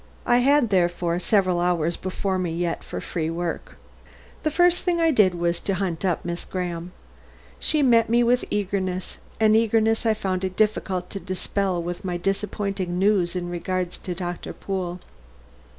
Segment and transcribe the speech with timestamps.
[0.25, 3.77] I had therefore several hours before me yet for free work.
[4.41, 6.91] The first thing I did was to hunt up Miss Graham.
[7.59, 12.17] She met me with eagerness; an eagerness I found it difficult to dispel with my
[12.17, 14.99] disappointing news in regard to Doctor Pool.